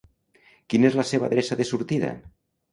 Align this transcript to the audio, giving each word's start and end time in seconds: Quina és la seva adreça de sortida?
Quina 0.75 0.89
és 0.89 0.97
la 1.01 1.05
seva 1.11 1.29
adreça 1.31 1.61
de 1.63 1.71
sortida? 1.75 2.13